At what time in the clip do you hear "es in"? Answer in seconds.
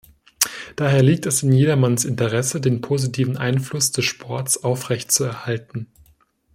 1.27-1.51